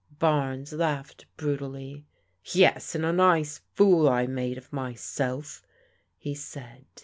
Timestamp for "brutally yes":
1.37-2.95